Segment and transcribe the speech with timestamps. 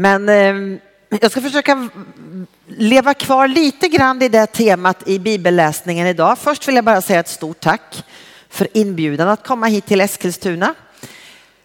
[0.00, 0.78] Men eh,
[1.20, 1.88] jag ska försöka
[2.66, 6.38] leva kvar lite grann i det temat i bibelläsningen idag.
[6.38, 8.04] Först vill jag bara säga ett stort tack
[8.48, 10.74] för inbjudan att komma hit till Eskilstuna.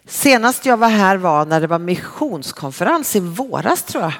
[0.08, 4.14] Senast jag var här var när det var missionskonferens i våras tror jag.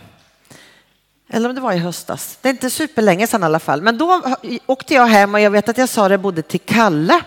[1.30, 2.38] Eller om det var i höstas.
[2.42, 3.82] Det är inte superlänge sedan i alla fall.
[3.82, 4.22] Men då
[4.66, 7.22] åkte jag hem och jag vet att jag sa det både till Kalle,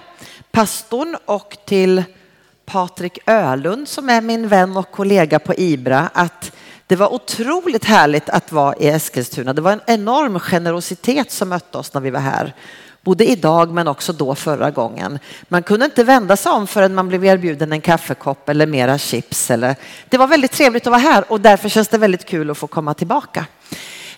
[0.51, 2.05] pastorn och till
[2.67, 6.53] Patrik Ölund som är min vän och kollega på Ibra att
[6.87, 9.53] det var otroligt härligt att vara i Eskilstuna.
[9.53, 12.55] Det var en enorm generositet som mötte oss när vi var här.
[13.03, 15.19] Både idag men också då förra gången.
[15.49, 19.51] Man kunde inte vända sig om förrän man blev erbjuden en kaffekopp eller mera chips.
[19.51, 19.77] Eller...
[20.09, 22.67] Det var väldigt trevligt att vara här och därför känns det väldigt kul att få
[22.67, 23.47] komma tillbaka.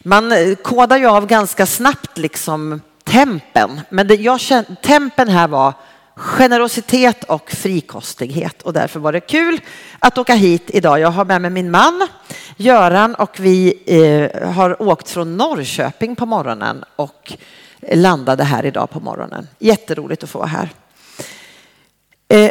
[0.02, 3.80] Man eh, kodar ju av ganska snabbt liksom tempen.
[3.90, 5.72] Men det jag kände, tempen här var
[6.16, 9.60] generositet och frikostighet och därför var det kul
[9.98, 11.00] att åka hit idag.
[11.00, 12.08] Jag har med mig min man
[12.60, 17.32] Göran och vi eh, har åkt från Norrköping på morgonen och
[17.92, 19.48] landade här idag på morgonen.
[19.58, 20.68] Jätteroligt att få vara här.
[22.28, 22.50] Eh,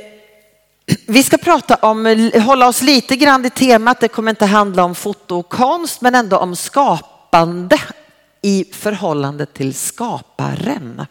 [1.08, 4.00] vi ska prata om, hålla oss lite grann i temat.
[4.00, 7.80] Det kommer inte handla om foto och konst, men ändå om skapande
[8.42, 11.06] i förhållande till skaparen.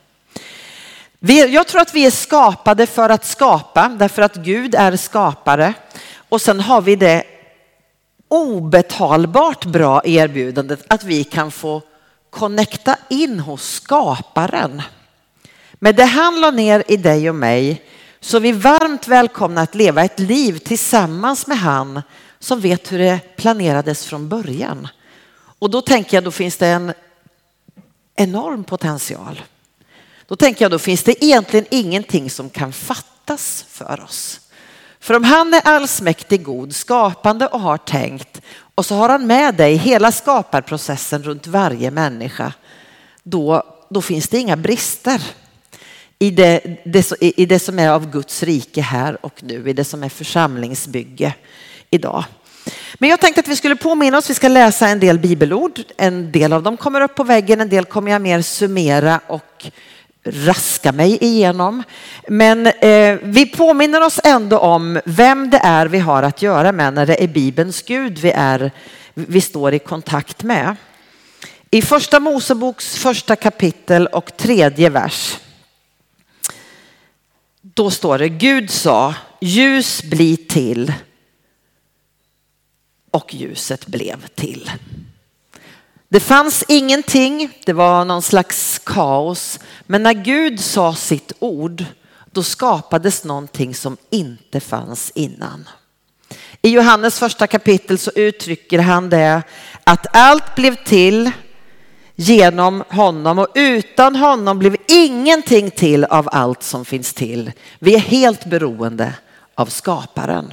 [1.49, 5.75] Jag tror att vi är skapade för att skapa, därför att Gud är skapare.
[6.29, 7.36] Och sen har vi det
[8.29, 11.83] obetalbart bra erbjudandet att vi kan få
[12.31, 14.83] connecta in hos skaparen.
[15.73, 17.83] Med det han la ner i dig och mig
[18.21, 22.03] så är vi varmt välkomna att leva ett liv tillsammans med han
[22.39, 24.89] som vet hur det planerades från början.
[25.59, 26.93] Och då tänker jag, då finns det en
[28.17, 29.43] enorm potential.
[30.27, 34.41] Då tänker jag, då finns det egentligen ingenting som kan fattas för oss.
[35.07, 38.41] För om han är allsmäktig god, skapande och har tänkt
[38.75, 42.53] och så har han med dig hela skaparprocessen runt varje människa,
[43.23, 45.23] då, då finns det inga brister
[46.19, 49.85] i det, det, i det som är av Guds rike här och nu, i det
[49.85, 51.35] som är församlingsbygge
[51.91, 52.25] idag.
[52.95, 55.81] Men jag tänkte att vi skulle påminna oss, vi ska läsa en del bibelord.
[55.97, 59.67] En del av dem kommer upp på väggen, en del kommer jag mer summera och
[60.27, 61.83] raska mig igenom.
[62.29, 66.95] Men eh, vi påminner oss ändå om vem det är vi har att göra med
[66.95, 68.71] när det är Bibelns Gud vi, är,
[69.15, 70.77] vi står i kontakt med.
[71.71, 75.39] I första Moseboks första kapitel och tredje vers.
[77.61, 80.93] Då står det Gud sa ljus bli till
[83.11, 84.71] och ljuset blev till.
[86.09, 89.61] Det fanns ingenting, det var någon slags kaos.
[89.87, 91.85] Men när Gud sa sitt ord,
[92.31, 95.69] då skapades någonting som inte fanns innan.
[96.63, 99.43] I Johannes första kapitel så uttrycker han det
[99.85, 101.31] att allt blev till
[102.15, 107.53] genom honom och utan honom blev ingenting till av allt som finns till.
[107.79, 109.15] Vi är helt beroende
[109.55, 110.53] av skaparen.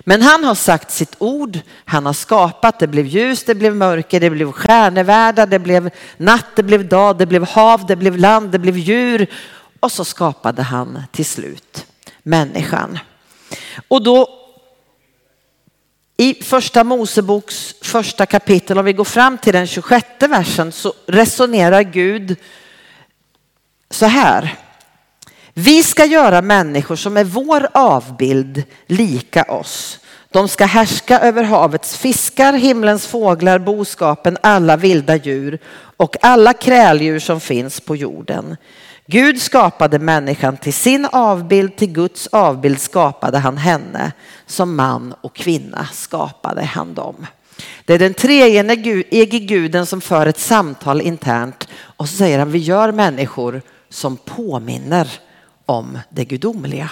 [0.00, 4.20] Men han har sagt sitt ord, han har skapat, det blev ljus, det blev mörker,
[4.20, 8.50] det blev stjärnevärldar, det blev natt, det blev dag, det blev hav, det blev land,
[8.50, 9.26] det blev djur.
[9.80, 11.86] Och så skapade han till slut
[12.22, 12.98] människan.
[13.88, 14.28] Och då
[16.16, 21.82] i första Moseboks första kapitel, om vi går fram till den 26 versen, så resonerar
[21.82, 22.36] Gud
[23.90, 24.58] så här.
[25.60, 29.98] Vi ska göra människor som är vår avbild lika oss.
[30.30, 35.58] De ska härska över havets fiskar, himlens fåglar, boskapen, alla vilda djur
[35.96, 38.56] och alla kräldjur som finns på jorden.
[39.06, 44.12] Gud skapade människan till sin avbild, till Guds avbild skapade han henne.
[44.46, 47.26] Som man och kvinna skapade han dem.
[47.84, 52.58] Det är den treenige guden som för ett samtal internt och så säger han vi
[52.58, 55.20] gör människor som påminner
[55.68, 56.90] om det gudomliga.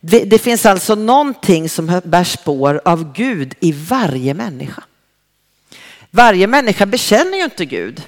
[0.00, 4.82] Det, det finns alltså någonting som bär spår av Gud i varje människa.
[6.10, 8.02] Varje människa bekänner ju inte Gud.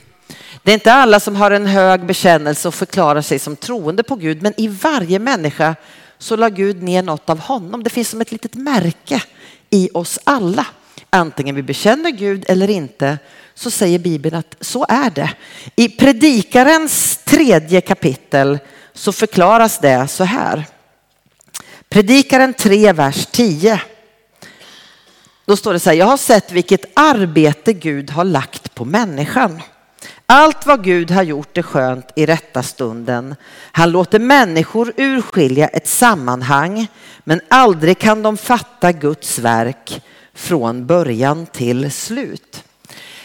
[0.62, 4.16] Det är inte alla som har en hög bekännelse och förklarar sig som troende på
[4.16, 5.76] Gud, men i varje människa
[6.18, 7.82] så la Gud ner något av honom.
[7.82, 9.22] Det finns som ett litet märke
[9.70, 10.66] i oss alla.
[11.10, 13.18] Antingen vi bekänner Gud eller inte
[13.54, 15.30] så säger Bibeln att så är det.
[15.76, 18.58] I Predikarens tredje kapitel
[19.00, 20.64] så förklaras det så här.
[21.88, 23.80] Predikaren 3, vers 10.
[25.46, 29.62] Då står det så här, jag har sett vilket arbete Gud har lagt på människan.
[30.26, 33.34] Allt vad Gud har gjort är skönt i rätta stunden.
[33.72, 36.86] Han låter människor urskilja ett sammanhang,
[37.24, 40.02] men aldrig kan de fatta Guds verk.
[40.34, 42.64] från början till slut.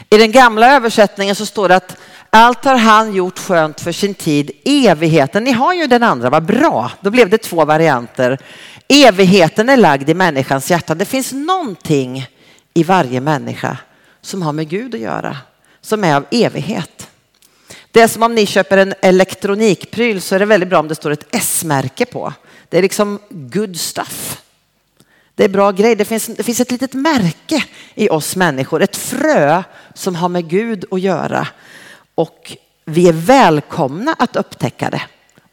[0.10, 1.98] I den gamla översättningen så står det att
[2.30, 5.44] allt har han gjort skönt för sin tid, evigheten.
[5.44, 6.92] Ni har ju den andra, vad bra.
[7.02, 8.40] Då blev det två varianter.
[8.88, 10.96] Evigheten är lagd i människans hjärta.
[10.96, 12.28] Det finns någonting
[12.74, 13.78] i varje människa
[14.22, 15.38] som har med Gud att göra,
[15.82, 17.08] som är av evighet.
[17.92, 20.96] Det är som om ni köper en elektronikpryl så är det väldigt bra om det
[20.96, 22.34] står ett S-märke på.
[22.70, 24.42] Det är liksom good stuff.
[25.36, 25.96] Det är bra grej.
[25.96, 30.50] Det finns, det finns ett litet märke i oss människor, ett frö som har med
[30.50, 31.48] Gud att göra.
[32.16, 35.02] Och vi är välkomna att upptäcka det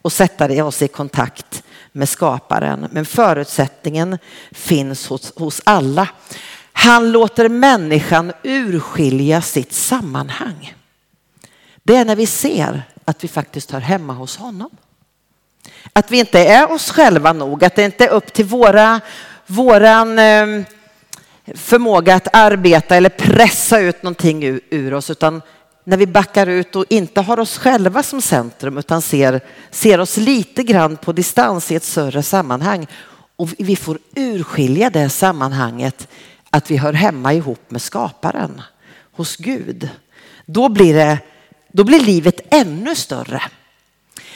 [0.01, 2.87] och sätta det oss i kontakt med skaparen.
[2.91, 4.17] Men förutsättningen
[4.51, 6.07] finns hos, hos alla.
[6.73, 10.75] Han låter människan urskilja sitt sammanhang.
[11.83, 14.69] Det är när vi ser att vi faktiskt hör hemma hos honom.
[15.93, 19.01] Att vi inte är oss själva nog, att det inte är upp till våra,
[19.47, 20.63] våran eh,
[21.55, 25.41] förmåga att arbeta eller pressa ut någonting ur, ur oss, utan
[25.83, 29.41] när vi backar ut och inte har oss själva som centrum utan ser,
[29.71, 32.87] ser oss lite grann på distans i ett större sammanhang.
[33.35, 36.07] Och vi får urskilja det sammanhanget
[36.49, 38.61] att vi hör hemma ihop med skaparen,
[39.11, 39.89] hos Gud.
[40.45, 41.17] Då blir, det,
[41.71, 43.41] då blir livet ännu större.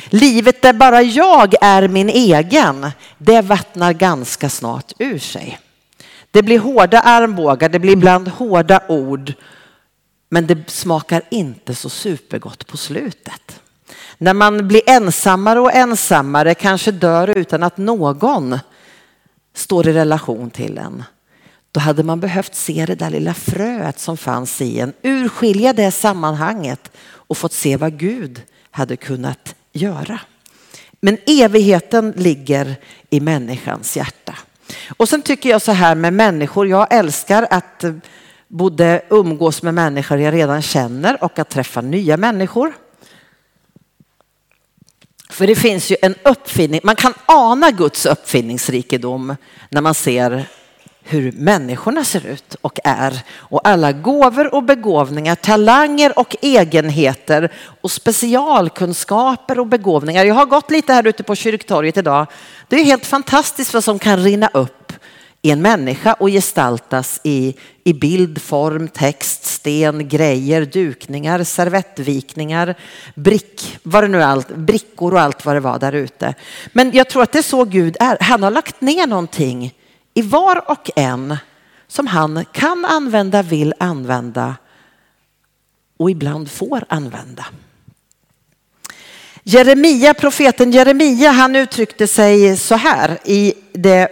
[0.06, 5.60] Livet där bara jag är min egen, det vattnar ganska snart ur sig.
[6.32, 9.34] Det blir hårda armbågar, det blir ibland hårda ord
[10.30, 13.62] men det smakar inte så supergott på slutet.
[14.18, 18.60] När man blir ensammare och ensammare, kanske dör utan att någon
[19.54, 21.04] står i relation till en.
[21.72, 25.92] Då hade man behövt se det där lilla fröet som fanns i en, urskilja det
[25.92, 28.42] sammanhanget och fått se vad Gud
[28.72, 30.20] hade kunnat göra.
[31.02, 32.76] Men evigheten ligger
[33.10, 34.36] i människans hjärta.
[34.98, 37.94] Och sen tycker jag så här med människor, jag älskar att eh,
[38.48, 42.74] både umgås med människor jag redan känner och att träffa nya människor.
[45.30, 49.36] För det finns ju en uppfinning, man kan ana Guds uppfinningsrikedom
[49.70, 50.50] när man ser
[51.10, 57.92] hur människorna ser ut och är och alla gåvor och begåvningar, talanger och egenheter och
[57.92, 60.26] specialkunskaper och begåvningar.
[60.26, 62.28] Jag har gått lite här ute på kyrktorget idag.
[62.68, 64.94] Det är helt fantastiskt vad som kan rinna upp
[65.42, 72.76] i en människa och gestaltas i, i bild, form, text, sten, grejer, dukningar, servettvikningar,
[73.16, 76.34] brick, vad det nu allt, brickor och allt vad det var där ute.
[76.74, 78.18] Men jag tror att det är så Gud är.
[78.22, 79.74] Han har lagt ner någonting
[80.18, 81.38] i var och en
[81.88, 84.56] som han kan använda, vill använda
[85.98, 87.46] och ibland får använda.
[89.44, 94.10] Jeremia, profeten Jeremia, han uttryckte sig så här i det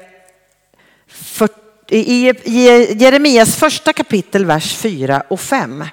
[1.07, 1.49] för,
[1.87, 5.83] i, i Jeremias första kapitel, vers 4 och 5.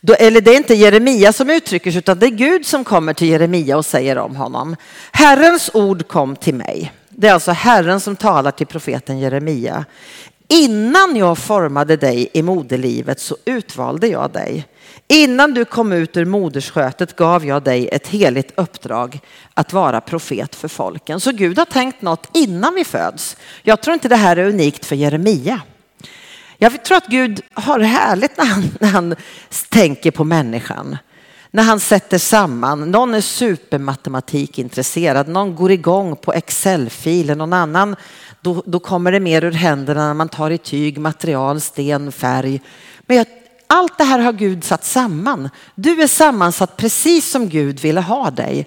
[0.00, 3.14] Då, eller det är inte Jeremia som uttrycker sig utan det är Gud som kommer
[3.14, 4.76] till Jeremia och säger om honom.
[5.12, 6.92] Herrens ord kom till mig.
[7.18, 9.84] Det är alltså Herren som talar till profeten Jeremia.
[10.48, 14.66] Innan jag formade dig i moderlivet så utvalde jag dig.
[15.08, 19.20] Innan du kom ut ur moderskötet gav jag dig ett heligt uppdrag
[19.54, 21.20] att vara profet för folken.
[21.20, 23.36] Så Gud har tänkt något innan vi föds.
[23.62, 25.60] Jag tror inte det här är unikt för Jeremia.
[26.58, 29.14] Jag tror att Gud har det härligt när han, när han
[29.68, 30.98] tänker på människan.
[31.56, 37.96] När han sätter samman, någon är supermatematikintresserad, någon går igång på Excel-filer, någon annan
[38.40, 42.60] då, då kommer det mer ur händerna när man tar i tyg, material, sten, färg.
[43.06, 43.26] Men jag,
[43.66, 45.50] allt det här har Gud satt samman.
[45.74, 48.66] Du är sammansatt precis som Gud ville ha dig.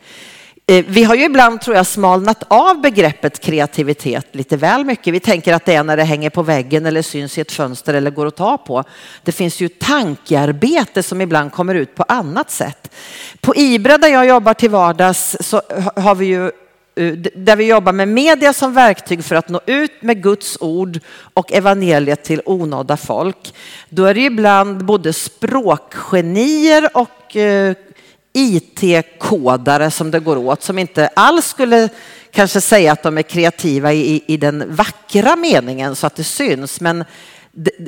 [0.69, 5.13] Eh, vi har ju ibland, tror jag, smalnat av begreppet kreativitet lite väl mycket.
[5.13, 7.93] Vi tänker att det är när det hänger på väggen eller syns i ett fönster
[7.93, 8.83] eller går att ta på.
[9.23, 12.95] Det finns ju tankearbete som ibland kommer ut på annat sätt.
[13.41, 15.61] På Ibra där jag jobbar till vardags så
[15.95, 16.45] har vi ju
[16.95, 20.99] eh, där vi jobbar med media som verktyg för att nå ut med Guds ord
[21.33, 23.53] och evangeliet till onådda folk.
[23.89, 27.75] Då är det ibland både språkgenier och eh,
[28.33, 31.89] IT-kodare som det går åt som inte alls skulle
[32.31, 36.81] kanske säga att de är kreativa i, i den vackra meningen så att det syns.
[36.81, 37.05] Men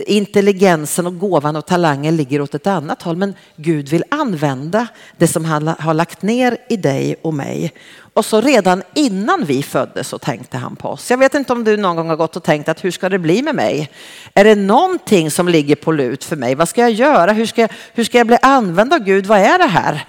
[0.08, 3.18] intelligensen och gåvan och talangen ligger åt ett annat håll.
[3.18, 7.74] Men Gud vill använda det som han har lagt ner i dig och mig.
[8.14, 11.12] Och så redan innan vi föddes så tänkte han på oss.
[11.12, 13.20] Jag vet inte om du någon gång har gått och tänkt att hur ska det
[13.20, 13.92] bli med mig?
[14.34, 16.56] Är det någonting som ligger på lut för mig?
[16.56, 17.32] Vad ska jag göra?
[17.32, 19.26] Hur ska jag, hur ska jag bli använd av Gud?
[19.26, 20.06] Vad är det här?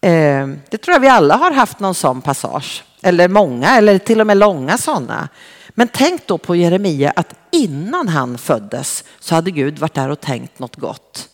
[0.00, 2.84] Eh, det tror jag vi alla har haft någon sån passage.
[3.02, 5.28] Eller många, eller till och med långa sådana.
[5.70, 10.20] Men tänk då på Jeremia att innan han föddes så hade Gud varit där och
[10.20, 11.28] tänkt något gott.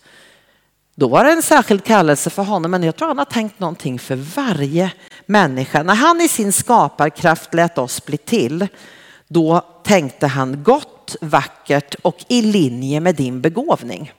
[0.94, 3.98] Då var det en särskild kallelse för honom, men jag tror han har tänkt någonting
[3.98, 4.92] för varje
[5.26, 5.82] människa.
[5.82, 8.66] När han i sin skaparkraft lät oss bli till,
[9.28, 14.12] då tänkte han gott, vackert och i linje med din begåvning.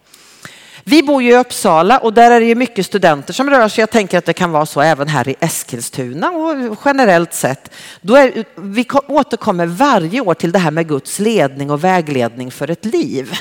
[0.89, 3.82] Vi bor ju i Uppsala och där är det ju mycket studenter som rör sig.
[3.82, 7.72] Jag tänker att det kan vara så även här i Eskilstuna och generellt sett.
[8.01, 12.70] Då är, vi återkommer varje år till det här med Guds ledning och vägledning för
[12.70, 13.34] ett liv.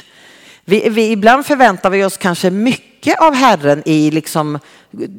[0.64, 4.58] Vi, vi, ibland förväntar vi oss kanske mycket av Herren i liksom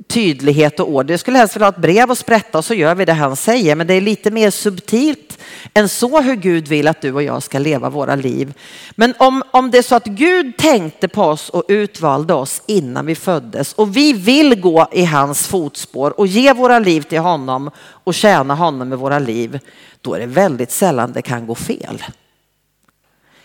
[0.07, 1.11] tydlighet och ord.
[1.11, 3.35] Jag skulle helst vilja ha ett brev och sprätta och så gör vi det han
[3.35, 3.75] säger.
[3.75, 5.37] Men det är lite mer subtilt
[5.73, 8.53] än så hur Gud vill att du och jag ska leva våra liv.
[8.95, 13.05] Men om, om det är så att Gud tänkte på oss och utvalde oss innan
[13.05, 17.71] vi föddes och vi vill gå i hans fotspår och ge våra liv till honom
[18.03, 19.59] och tjäna honom med våra liv,
[20.01, 22.03] då är det väldigt sällan det kan gå fel.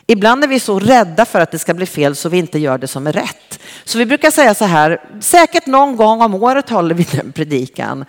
[0.07, 2.79] Ibland är vi så rädda för att det ska bli fel så vi inte gör
[2.79, 3.61] det som är rätt.
[3.85, 8.05] Så vi brukar säga så här, säkert någon gång om året håller vi den predikan.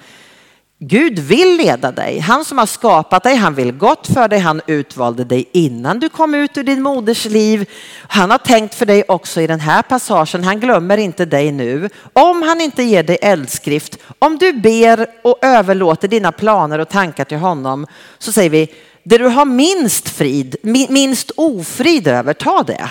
[0.86, 2.20] Gud vill leda dig.
[2.20, 4.40] Han som har skapat dig, han vill gott för dig.
[4.40, 7.70] Han utvalde dig innan du kom ut ur din moders liv.
[8.08, 10.44] Han har tänkt för dig också i den här passagen.
[10.44, 11.90] Han glömmer inte dig nu.
[12.14, 17.26] Om han inte ger dig eldskrift, om du ber och överlåter dina planer och tankar
[17.26, 18.70] till honom, så säger vi
[19.04, 20.56] det du har minst frid,
[20.90, 22.90] minst ofrid över, ta det.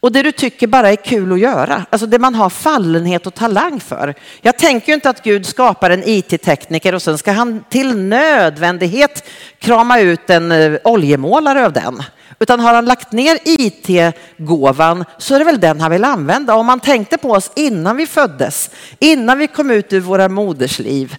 [0.00, 3.34] Och det du tycker bara är kul att göra, alltså det man har fallenhet och
[3.34, 4.14] talang för.
[4.40, 9.24] Jag tänker ju inte att Gud skapar en IT-tekniker och sen ska han till nödvändighet
[9.58, 12.02] krama ut en eh, oljemålare av den.
[12.38, 16.54] Utan har han lagt ner IT-gåvan så är det väl den han vill använda.
[16.54, 21.16] Om man tänkte på oss innan vi föddes, innan vi kom ut ur våra modersliv,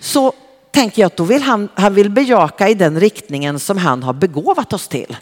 [0.00, 0.32] så
[0.76, 4.12] tänker jag att då vill han, han vill bejaka i den riktningen som han har
[4.12, 5.16] begåvat oss till.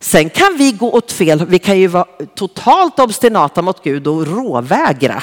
[0.00, 4.26] Sen kan vi gå åt fel, vi kan ju vara totalt obstinata mot Gud och
[4.26, 5.22] råvägra.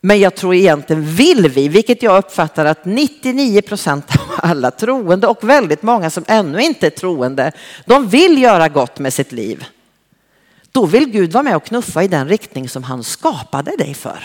[0.00, 5.26] Men jag tror egentligen vill vi, vilket jag uppfattar att 99 procent av alla troende
[5.26, 7.52] och väldigt många som ännu inte är troende,
[7.86, 9.64] de vill göra gott med sitt liv.
[10.72, 14.18] Då vill Gud vara med och knuffa i den riktning som han skapade dig för.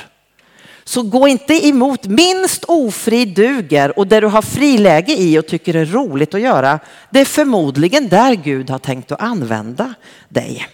[0.83, 2.05] Så gå inte emot.
[2.05, 6.79] Minst ofri duger och det du har friläge i och tycker är roligt att göra,
[7.09, 9.93] det är förmodligen där Gud har tänkt att använda
[10.29, 10.67] dig.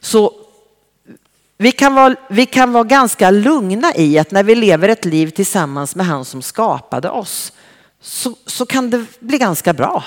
[0.00, 0.32] Så
[1.58, 5.30] vi kan, vara, vi kan vara ganska lugna i att när vi lever ett liv
[5.30, 7.52] tillsammans med han som skapade oss
[8.00, 10.04] så, så kan det bli ganska bra.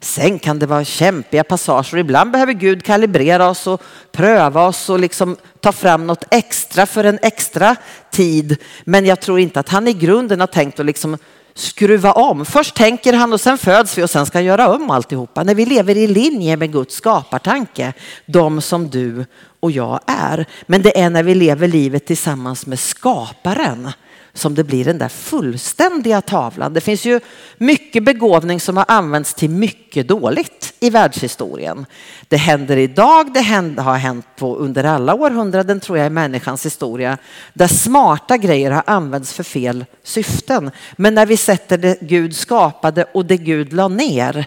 [0.00, 1.98] Sen kan det vara kämpiga passager.
[1.98, 7.04] Ibland behöver Gud kalibrera oss och pröva oss och liksom ta fram något extra för
[7.04, 7.76] en extra
[8.10, 8.56] tid.
[8.84, 11.16] Men jag tror inte att han i grunden har tänkt att liksom
[11.54, 12.44] skruva om.
[12.44, 15.42] Först tänker han och sen föds vi och sen ska han göra om alltihopa.
[15.42, 17.92] När vi lever i linje med Guds skapartanke,
[18.26, 19.24] de som du
[19.60, 20.46] och jag är.
[20.66, 23.92] Men det är när vi lever livet tillsammans med skaparen
[24.32, 26.74] som det blir den där fullständiga tavlan.
[26.74, 27.20] Det finns ju
[27.58, 31.86] mycket begåvning som har använts till mycket dåligt i världshistorien.
[32.28, 33.40] Det händer idag, det
[33.80, 37.18] har hänt på under alla århundraden tror jag i människans historia,
[37.54, 40.70] där smarta grejer har använts för fel syften.
[40.96, 44.46] Men när vi sätter det Gud skapade och det Gud la ner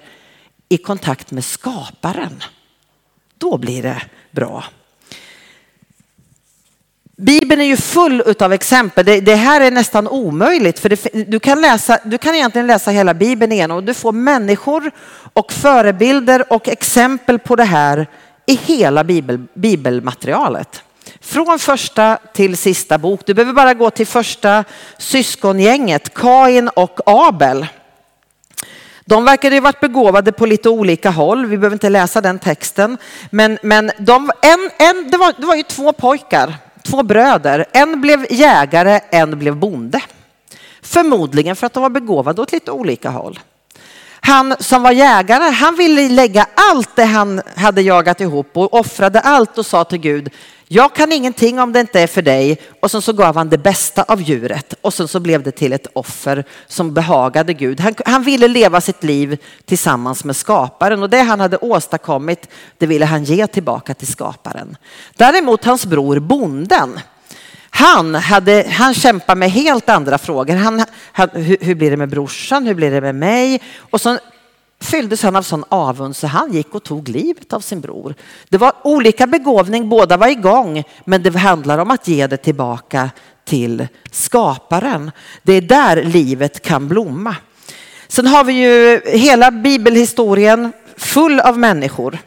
[0.69, 2.43] i kontakt med skaparen,
[3.37, 4.63] då blir det bra.
[7.23, 9.05] Bibeln är ju full av exempel.
[9.05, 12.91] Det, det, här är nästan omöjligt för det, du, kan läsa, du kan egentligen läsa
[12.91, 14.91] hela Bibeln igen och du får människor
[15.33, 18.07] och förebilder och exempel på det här
[18.45, 20.83] i hela Bibel, bibelmaterialet.
[21.21, 23.21] Från första till sista bok.
[23.25, 24.63] Du behöver bara gå till första
[24.97, 27.67] syskongänget, Kain och Abel.
[29.05, 31.45] De verkade ju varit begåvade på lite olika håll.
[31.45, 32.97] Vi behöver inte läsa den texten.
[33.29, 37.65] Men, men de, en, en, det, var, det var ju två pojkar två bröder.
[37.73, 40.01] En blev jägare, en blev bonde.
[40.81, 43.39] Förmodligen för att de var begåvade åt lite olika håll.
[44.25, 49.19] Han som var jägare, han ville lägga allt det han hade jagat ihop och offrade
[49.19, 50.29] allt och sa till Gud,
[50.67, 52.61] jag kan ingenting om det inte är för dig.
[52.79, 55.73] Och sen så gav han det bästa av djuret och sen så blev det till
[55.73, 57.79] ett offer som behagade Gud.
[57.79, 62.85] Han, han ville leva sitt liv tillsammans med skaparen och det han hade åstadkommit, det
[62.85, 64.77] ville han ge tillbaka till skaparen.
[65.15, 66.99] Däremot hans bror bonden,
[67.69, 70.55] han, hade, han kämpade med helt andra frågor.
[70.55, 72.67] Han, han, hur, hur, blir det med brorsan?
[72.67, 73.61] Hur blir det med mig?
[73.77, 74.17] Och så
[74.83, 78.15] fylldes han av sån avund så han gick och tog livet av sin bror.
[78.49, 83.09] Det var olika begåvning, båda var igång, men det handlar om att ge det tillbaka
[83.45, 85.11] till skaparen.
[85.43, 87.35] Det är där livet kan blomma.
[88.07, 92.17] Sen har vi ju hela bibelhistorien full av människor.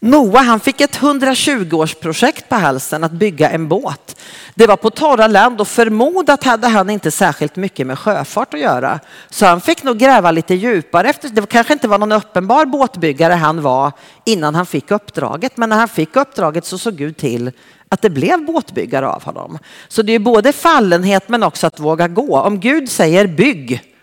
[0.00, 4.11] Noa han fick ett 120-årsprojekt på halsen att bygga en båt.
[4.54, 8.60] Det var på torra land och förmodat hade han inte särskilt mycket med sjöfart att
[8.60, 9.00] göra.
[9.30, 11.08] Så han fick nog gräva lite djupare.
[11.08, 13.92] Efter, det kanske inte var någon uppenbar båtbyggare han var
[14.24, 15.56] innan han fick uppdraget.
[15.56, 17.52] Men när han fick uppdraget så såg Gud till
[17.88, 19.58] att det blev båtbyggare av honom.
[19.88, 22.40] Så det är både fallenhet men också att våga gå.
[22.40, 23.94] Om Gud säger bygg,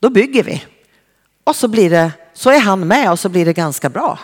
[0.00, 0.64] då bygger vi.
[1.44, 4.18] Och så, blir det, så är han med och så blir det ganska bra.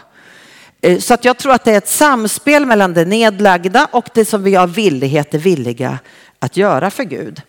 [0.82, 4.24] Eh, så att jag tror att det är ett samspel mellan det nedlagda och det
[4.24, 5.98] som vi av villighet är villiga
[6.38, 7.42] att göra för Gud.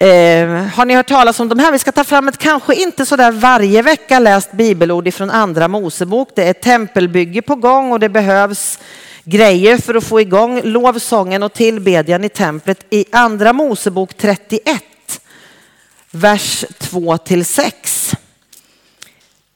[0.00, 1.72] Eh, har ni hört talas om de här?
[1.72, 5.68] Vi ska ta fram ett kanske inte så där varje vecka läst bibelord ifrån andra
[5.68, 6.28] Mosebok.
[6.34, 8.78] Det är tempelbygge på gång och det behövs
[9.24, 14.82] grejer för att få igång lovsången och tillbedjan i templet i andra Mosebok 31,
[16.10, 18.12] vers 2 till 6.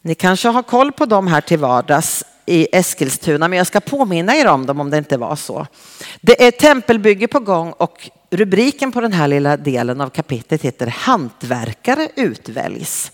[0.02, 4.36] Ni kanske har koll på dem här till vardags i Eskilstuna, men jag ska påminna
[4.36, 5.66] er om dem om det inte var så.
[6.20, 10.86] Det är tempelbygge på gång och rubriken på den här lilla delen av kapitlet heter
[10.86, 13.12] Hantverkare utväljs.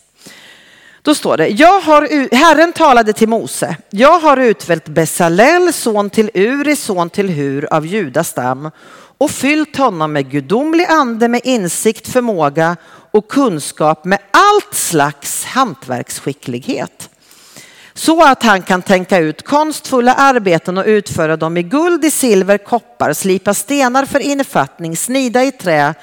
[1.02, 6.30] Då står det, jag har, Herren talade till Mose, jag har utvält Besalel, son till
[6.34, 8.70] Uri, son till Hur av Judas stam
[9.18, 12.76] och fyllt honom med gudomlig ande, med insikt, förmåga
[13.10, 17.10] och kunskap med allt slags hantverksskicklighet
[17.94, 22.58] så att han kan tänka ut konstfulla arbeten och utföra dem i guld, i silver,
[22.58, 25.94] koppar, slipa stenar för infattning, snida i trä,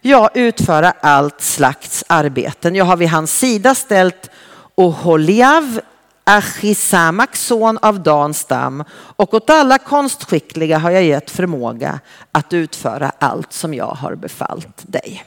[0.00, 2.74] ja, utföra allt slags arbeten.
[2.74, 4.30] Jag har vid hans sida ställt
[4.74, 5.80] Oholiav,
[6.24, 12.00] Achisamak, son av Danstam, och åt alla konstskickliga har jag gett förmåga
[12.32, 15.24] att utföra allt som jag har befallt dig.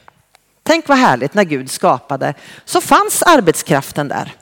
[0.63, 2.33] Tänk vad härligt när Gud skapade
[2.65, 4.33] så fanns arbetskraften där.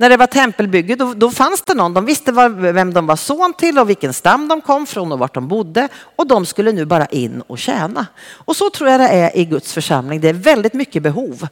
[0.00, 3.16] När det var tempelbygge då, då fanns det någon, de visste var, vem de var
[3.16, 6.72] son till och vilken stam de kom från och vart de bodde och de skulle
[6.72, 8.06] nu bara in och tjäna.
[8.32, 11.48] Och så tror jag det är i Guds församling, det är väldigt mycket behov.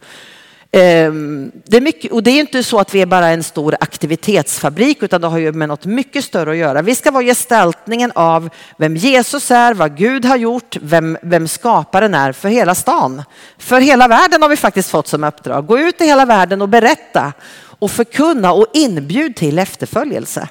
[0.72, 3.76] Ehm, det är mycket, och det är inte så att vi är bara en stor
[3.80, 6.82] aktivitetsfabrik utan det har ju med något mycket större att göra.
[6.82, 12.14] Vi ska vara gestaltningen av vem Jesus är, vad Gud har gjort, vem, vem skaparen
[12.14, 13.22] är för hela stan.
[13.58, 15.66] För hela världen har vi faktiskt fått som uppdrag.
[15.66, 17.32] Gå ut i hela världen och berätta
[17.78, 20.48] och förkunna och inbjud till efterföljelse.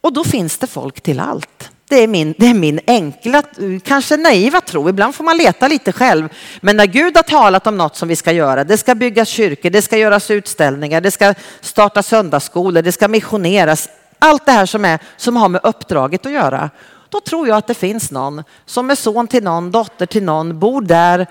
[0.00, 1.70] Och då finns det folk till allt.
[1.88, 3.42] Det är, min, det är min enkla,
[3.84, 4.88] kanske naiva tro.
[4.88, 6.28] Ibland får man leta lite själv.
[6.60, 9.70] Men när Gud har talat om något som vi ska göra, det ska byggas kyrkor,
[9.70, 13.88] det ska göras utställningar, det ska starta söndagsskolor, det ska missioneras.
[14.18, 16.70] Allt det här som, är, som har med uppdraget att göra.
[17.08, 20.58] Då tror jag att det finns någon som är son till någon, dotter till någon,
[20.58, 21.26] bor där.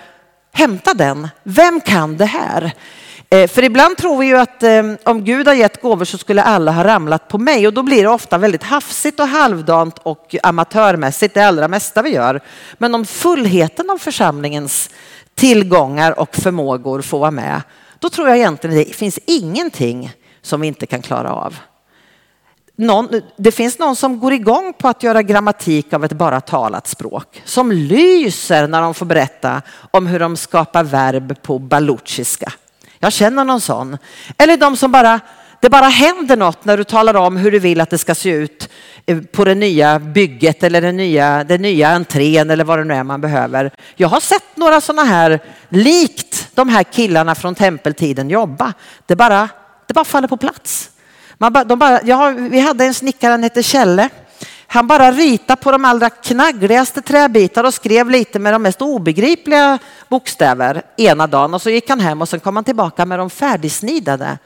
[0.53, 1.29] Hämta den.
[1.43, 2.73] Vem kan det här?
[3.33, 6.43] Eh, för ibland tror vi ju att eh, om Gud har gett gåvor så skulle
[6.43, 10.35] alla ha ramlat på mig och då blir det ofta väldigt hafsigt och halvdant och
[10.43, 12.41] amatörmässigt det allra mesta vi gör.
[12.77, 14.89] Men om fullheten av församlingens
[15.35, 17.61] tillgångar och förmågor får vara med,
[17.99, 21.55] då tror jag egentligen det finns ingenting som vi inte kan klara av.
[22.75, 26.87] Någon, det finns någon som går igång på att göra grammatik av ett bara talat
[26.87, 27.41] språk.
[27.45, 32.53] Som lyser när de får berätta om hur de skapar verb på baluchiska.
[33.03, 33.97] Jag känner någon sån.
[34.37, 35.19] Eller de som bara,
[35.59, 38.29] det bara händer något när du talar om hur du vill att det ska se
[38.29, 38.69] ut
[39.05, 42.93] eh, på det nya bygget eller den nya, den nya entrén eller vad det nu
[42.93, 43.71] är man behöver.
[43.95, 45.39] Jag har sett några sådana här,
[45.69, 48.73] likt de här killarna från tempeltiden jobba.
[49.05, 49.49] Det bara,
[49.87, 50.89] det bara faller på plats.
[51.37, 54.09] Man bara, de bara, ja, vi hade en snickare, han hette Kjelle.
[54.73, 59.79] Han bara ritade på de allra knaggligaste träbitar och skrev lite med de mest obegripliga
[60.09, 63.29] bokstäver ena dagen och så gick han hem och sen kom han tillbaka med de
[63.29, 64.37] färdigsnidade.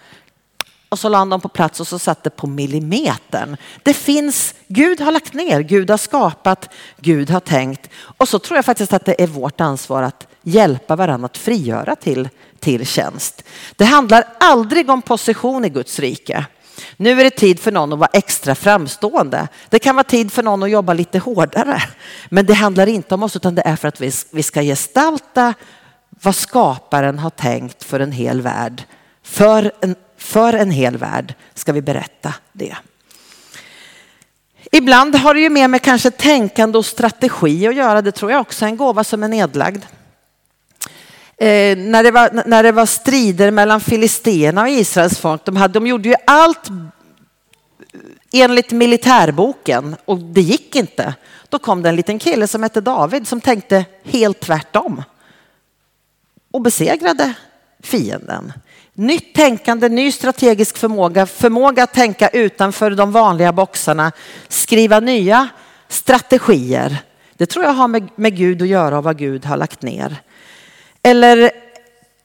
[0.90, 3.58] Och så la han dem på plats och så satt det på millimetern.
[3.84, 7.90] Det finns, Gud har lagt ner, Gud har skapat, Gud har tänkt.
[8.18, 11.96] Och så tror jag faktiskt att det är vårt ansvar att hjälpa varandra att frigöra
[11.96, 13.44] till, till tjänst.
[13.76, 16.46] Det handlar aldrig om position i Guds rike.
[16.98, 19.48] Nu är det tid för någon att vara extra framstående.
[19.70, 21.84] Det kan vara tid för någon att jobba lite hårdare.
[22.30, 25.54] Men det handlar inte om oss utan det är för att vi ska gestalta
[26.10, 28.84] vad skaparen har tänkt för en hel värld.
[29.24, 32.78] För en, för en hel värld ska vi berätta det.
[34.72, 38.02] Ibland har det ju mer med kanske tänkande och strategi att göra.
[38.02, 39.84] Det tror jag också är en gåva som är nedlagd.
[41.40, 45.74] Eh, när, det var, när det var strider mellan filisterna och Israels folk, de, hade,
[45.74, 46.70] de gjorde ju allt
[48.34, 51.16] enligt militärboken och det gick inte.
[51.50, 55.04] Då kom det en liten kille som hette David som tänkte helt tvärtom
[56.52, 57.34] och besegrade
[57.84, 58.54] fienden.
[58.94, 64.12] Nytt tänkande, ny strategisk förmåga, förmåga att tänka utanför de vanliga boxarna,
[64.48, 65.50] skriva nya
[65.88, 66.98] strategier.
[67.34, 70.22] Det tror jag har med, med Gud att göra och vad Gud har lagt ner.
[71.04, 71.52] Eller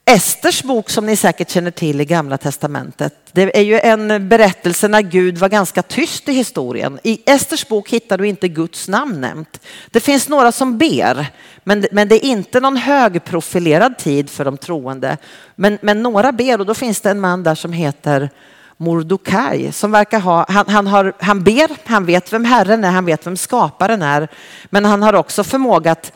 [0.04, 3.14] Esters bok som ni säkert känner till i Gamla Testamentet.
[3.32, 6.98] Det är ju en berättelse när Gud var ganska tyst i historien.
[7.02, 9.60] I Esters bok hittar du inte Guds namn nämnt.
[9.90, 11.26] Det finns några som ber,
[11.64, 15.16] men, men det är inte någon högprofilerad tid för de troende.
[15.54, 18.30] Men, men några ber och då finns det en man där som heter
[18.76, 23.04] Mordokaj som verkar ha, han, han, har, han ber, han vet vem Herren är, han
[23.04, 24.28] vet vem skaparen är,
[24.70, 26.12] men han har också förmåga att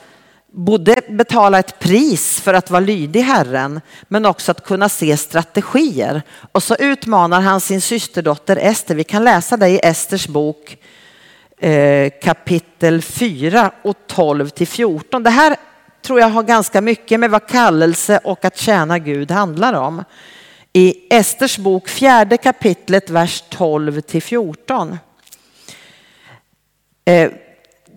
[0.56, 6.22] både betala ett pris för att vara lydig Herren, men också att kunna se strategier.
[6.52, 8.94] Och så utmanar han sin systerdotter Ester.
[8.94, 10.78] Vi kan läsa det i Esters bok
[11.58, 15.22] eh, kapitel 4 och 12 till 14.
[15.22, 15.56] Det här
[16.02, 20.04] tror jag har ganska mycket med vad kallelse och att tjäna Gud handlar om.
[20.72, 24.98] I Esters bok, fjärde kapitlet, vers 12 till 14.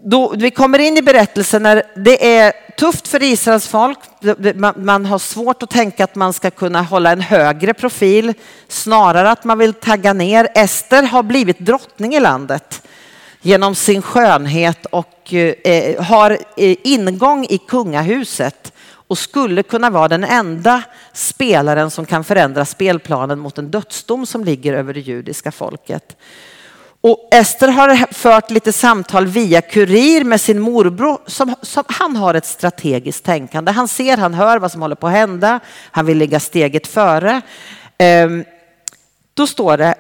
[0.04, 4.00] Då, vi kommer in i berättelsen när det är tufft för Israels folk.
[4.56, 8.34] Man, man, har svårt att tänka att man ska kunna hålla en högre profil.
[8.68, 10.48] Snarare att man vill tagga ner.
[10.56, 12.82] Ester har blivit drottning i landet
[13.42, 18.74] genom sin skönhet och eh, eh har eh, ingång i kungahuset
[19.08, 20.84] och skulle kunna vara den enda
[21.14, 26.18] spelaren som kan förändra spelplanen mot en dödsdom som ligger över det judiska folket.
[27.02, 31.22] Och Ester har fört lite samtal via kurir med sin morbror.
[31.26, 33.72] Som, som, han har ett strategiskt tänkande.
[33.72, 35.60] Han ser, han hör vad som håller på att hända.
[35.92, 37.42] Han vill ligga steget före.
[37.98, 38.46] Ehm,
[39.34, 39.96] då står det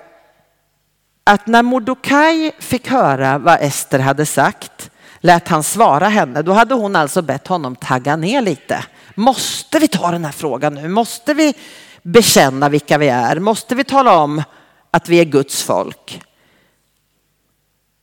[1.23, 6.41] att när Mordokaj fick höra vad Ester hade sagt lät han svara henne.
[6.41, 8.85] Då hade hon alltså bett honom tagga ner lite.
[9.15, 10.87] Måste vi ta den här frågan nu?
[10.87, 11.53] Måste vi
[12.01, 13.39] bekänna vilka vi är?
[13.39, 14.43] Måste vi tala om
[14.91, 16.21] att vi är Guds folk?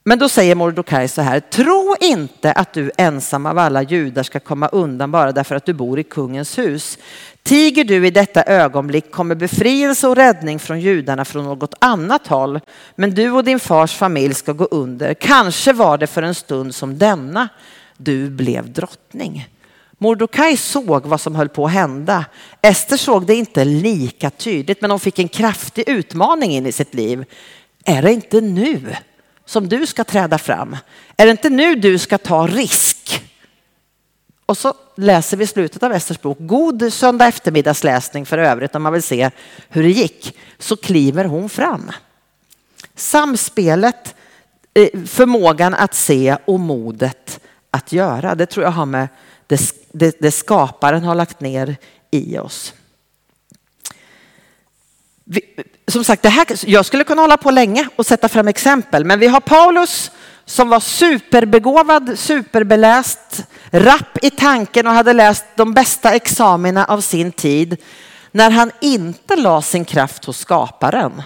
[0.09, 4.41] Men då säger Mordokaj så här, tro inte att du ensam av alla judar ska
[4.41, 6.99] komma undan bara därför att du bor i kungens hus.
[7.43, 12.61] Tiger du i detta ögonblick kommer befrielse och räddning från judarna från något annat håll.
[12.97, 15.15] Men du och din fars familj ska gå under.
[15.15, 17.49] Kanske var det för en stund som denna
[17.97, 19.49] du blev drottning.
[19.99, 22.25] Mordokaj såg vad som höll på att hända.
[22.63, 26.95] Ester såg det inte lika tydligt, men hon fick en kraftig utmaning in i sitt
[26.95, 27.25] liv.
[27.85, 28.97] Är det inte nu
[29.47, 30.77] som du ska träda fram?
[31.17, 33.23] Är det inte nu du ska ta risk?
[34.47, 36.39] Och så läser vi slutet av Esters bok.
[36.41, 39.31] God söndag eftermiddagsläsning för övrigt om man vill se
[39.69, 40.39] hur det gick.
[40.59, 41.91] Så kliver hon fram.
[42.95, 44.15] Samspelet,
[44.75, 48.35] eh, förmågan att se och modet att göra.
[48.35, 49.09] Det tror jag har med
[49.47, 49.61] det,
[49.93, 51.77] det, det skaparen har lagt ner
[52.11, 52.75] i oss.
[55.25, 55.41] Vi,
[55.97, 59.19] som sagt, det här, jag skulle kunna hålla på länge och sätta fram exempel, men
[59.19, 60.11] vi har Paulus
[60.45, 67.33] som var superbegåvad, superbeläst, rapp i tanken och hade läst de bästa examina av sin
[67.33, 67.77] tid.
[68.33, 71.23] När han inte la sin kraft hos skaparen,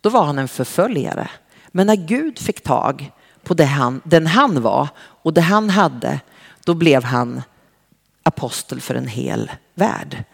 [0.00, 1.30] då var han en förföljare.
[1.68, 3.10] Men när Gud fick tag
[3.44, 6.20] på det han, den han var och det han hade,
[6.64, 7.42] då blev han
[8.22, 10.24] apostel för en hel värld.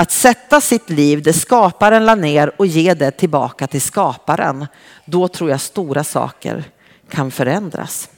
[0.00, 4.66] Att sätta sitt liv det skaparen la ner och ge det tillbaka till skaparen,
[5.04, 6.64] då tror jag stora saker
[7.10, 8.08] kan förändras.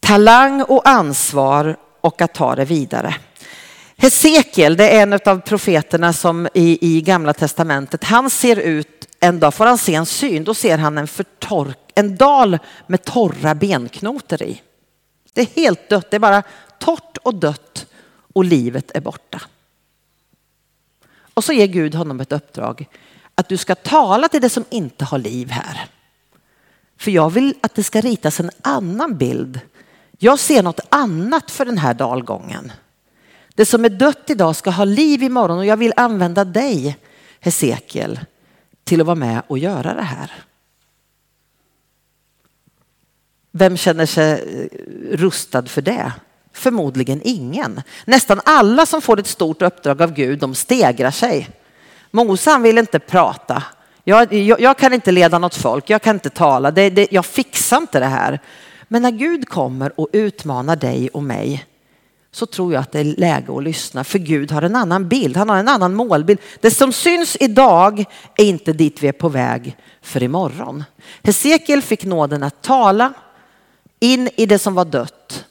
[0.00, 3.14] Talang och ansvar och att ta det vidare.
[3.96, 9.40] Hesekiel, det är en av profeterna som i, i gamla testamentet, han ser ut, en
[9.40, 13.54] dag får han se en syn, då ser han en, förtork, en dal med torra
[13.54, 14.62] benknotor i.
[15.32, 16.42] Det är helt dött, det är bara
[16.78, 17.86] torrt och dött
[18.32, 19.40] och livet är borta.
[21.34, 22.88] Och så ger Gud honom ett uppdrag
[23.34, 25.86] att du ska tala till det som inte har liv här.
[26.96, 29.60] För jag vill att det ska ritas en annan bild.
[30.18, 32.72] Jag ser något annat för den här dalgången.
[33.54, 36.98] Det som är dött idag ska ha liv imorgon och jag vill använda dig,
[37.40, 38.20] Hesekiel,
[38.84, 40.32] till att vara med och göra det här.
[43.50, 46.12] Vem känner sig eh, rustad för det?
[46.52, 47.82] Förmodligen ingen.
[48.04, 51.48] Nästan alla som får ett stort uppdrag av Gud, de stegrar sig.
[52.10, 53.62] Mose vill inte prata.
[54.04, 57.26] Jag, jag, jag, kan inte leda något folk, jag kan inte tala, det, det, jag
[57.26, 58.40] fixar inte det här.
[58.88, 61.66] Men när Gud kommer och utmanar dig och mig
[62.32, 64.04] så tror jag att det är läge att lyssna.
[64.04, 66.40] För Gud har en annan bild, han har en annan målbild.
[66.60, 68.04] Det som syns idag
[68.36, 70.84] är inte dit vi är på väg för imorgon.
[71.22, 73.12] Hesekiel fick nåden att tala
[74.00, 75.41] in i det som var dött.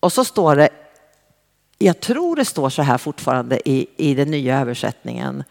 [0.00, 0.68] Och så står det
[1.78, 5.44] jag tror det står så här fortfarande i, i den nya översättningen.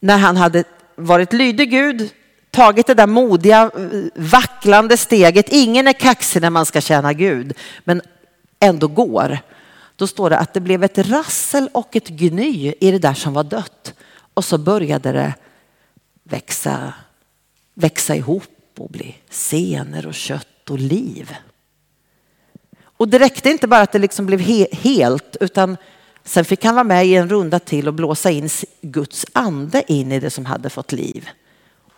[0.00, 2.10] När han hade varit lydig Gud,
[2.50, 3.70] tagit det där modiga,
[4.14, 5.48] vacklande steget.
[5.48, 8.02] Ingen är kaxig när man ska tjäna Gud, men
[8.60, 9.38] ändå går.
[9.96, 13.32] Då står det att det blev ett rassel och ett gny i det där som
[13.32, 13.94] var dött.
[14.34, 15.34] Och så började det
[16.22, 16.92] växa,
[17.74, 21.36] växa ihop och bli senor och kött och liv.
[23.04, 25.76] Och det räckte inte bara att det liksom blev he helt, utan
[26.24, 28.48] sen fick han vara med i en runda till och blåsa in
[28.80, 31.28] Guds ande in i det som hade fått liv.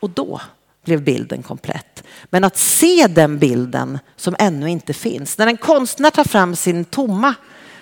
[0.00, 0.40] Och då
[0.84, 2.02] blev bilden komplett.
[2.24, 5.38] Men att se den bilden som ännu inte finns.
[5.38, 7.34] När en konstnär tar fram sin tomma,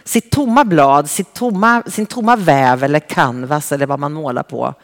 [0.04, 4.74] sitt tomma blad, sitt tomma, sin tomma väv eller canvas eller vad man målar på.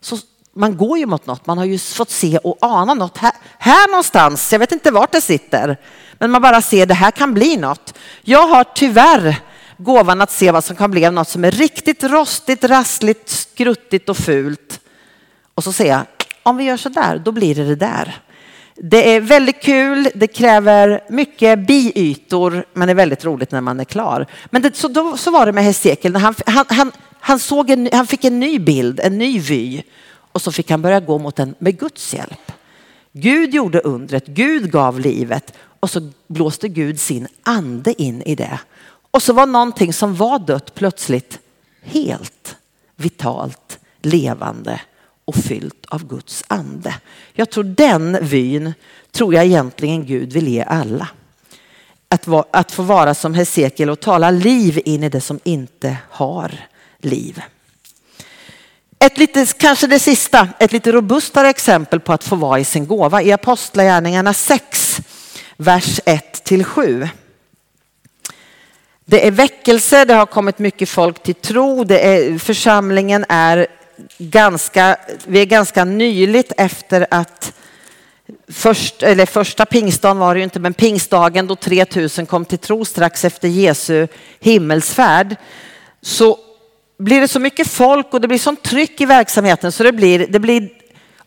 [0.00, 0.18] Så
[0.56, 1.46] man går ju mot något.
[1.46, 4.52] Man har ju fått se och ana något här, här någonstans.
[4.52, 5.76] Jag vet inte vart det sitter.
[6.18, 7.94] Men man bara ser det här kan bli något.
[8.22, 9.36] Jag har tyvärr
[9.76, 14.08] gåvan att se vad som kan bli av något som är riktigt rostigt, rassligt, skruttigt
[14.08, 14.80] och fult.
[15.54, 16.00] Och så ser jag,
[16.42, 18.20] om vi gör så där, då blir det det där.
[18.74, 23.80] Det är väldigt kul, det kräver mycket biytor, men det är väldigt roligt när man
[23.80, 24.26] är klar.
[24.50, 27.88] Men det, så, då, så var det med Hesekiel, han, han, han, han, såg en,
[27.92, 29.82] han fick en ny bild, en ny vy.
[30.36, 32.52] Och så fick han börja gå mot den med Guds hjälp.
[33.12, 38.60] Gud gjorde undret, Gud gav livet och så blåste Gud sin ande in i det.
[39.10, 41.38] Och så var någonting som var dött plötsligt
[41.82, 42.56] helt
[42.96, 44.80] vitalt, levande
[45.24, 46.94] och fyllt av Guds ande.
[47.32, 48.74] Jag tror den vyn
[49.12, 51.08] tror jag egentligen Gud vill ge alla.
[52.08, 55.96] Att, va, att få vara som Hesekiel och tala liv in i det som inte
[56.10, 56.52] har
[56.98, 57.42] liv.
[58.98, 62.86] Ett lite, kanske det sista, ett lite robustare exempel på att få vara i sin
[62.86, 65.00] gåva i Apostlagärningarna 6,
[65.56, 67.08] vers 1 till 7.
[69.04, 73.66] Det är väckelse, det har kommit mycket folk till tro, det är, församlingen är
[74.18, 77.52] ganska, vi är ganska nyligt efter att
[78.48, 82.84] först, eller första pingstdagen var det ju inte, men pingstdagen då 3000 kom till tro
[82.84, 84.08] strax efter Jesu
[84.40, 85.36] himmelsfärd.
[86.02, 86.38] Så
[86.98, 90.26] blir det så mycket folk och det blir sånt tryck i verksamheten så det blir,
[90.26, 90.68] det blir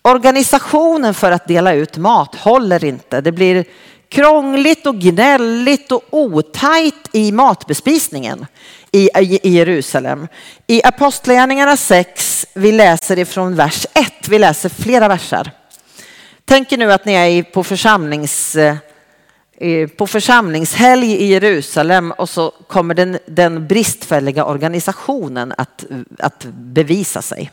[0.01, 3.21] organisationen för att dela ut mat håller inte.
[3.21, 3.65] Det blir
[4.09, 8.45] krångligt och gnälligt och otajt i matbespisningen
[8.91, 9.09] i,
[9.43, 10.27] i Jerusalem.
[10.67, 15.51] I Apostlagärningarna 6, vi läser ifrån vers 1, vi läser flera versar.
[16.45, 18.57] Tänk er nu att ni är på församlings
[19.61, 25.85] Eh, på församlingshelg i Jerusalem och så kommer den, den bristfälliga organisationen att,
[26.19, 27.51] att bevisa sig.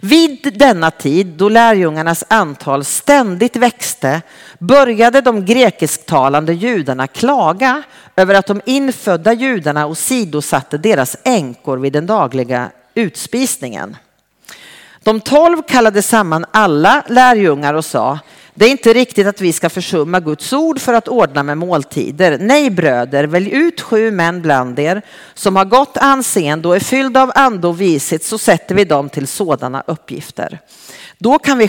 [0.00, 4.22] Vid denna tid, då lärjungarnas antal ständigt växte,
[4.58, 7.82] började de grekisktalande judarna klaga
[8.16, 13.96] över att de infödda judarna åsidosatte deras änkor vid den dagliga utspisningen.
[15.02, 18.18] De tolv kallade samman alla lärjungar och sa
[18.54, 22.38] det är inte riktigt att vi ska försumma Guds ord för att ordna med måltider.
[22.38, 25.02] Nej bröder, välj ut sju män bland er
[25.34, 29.08] som har gott anseende och är fyllda av ande och vishet så sätter vi dem
[29.08, 30.58] till sådana uppgifter.
[31.18, 31.62] Då kan vi